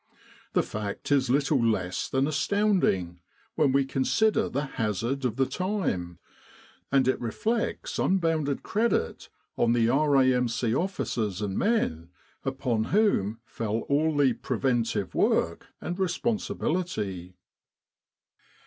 [0.53, 3.19] The fact is little less than astounding,
[3.53, 6.17] when we consider the hazard of the time;
[6.91, 10.73] and it reflects unbounded credit on the R.A.M.C.
[10.73, 12.09] officers and men,
[12.43, 17.35] upon whom fell all the preventive work and responsibility.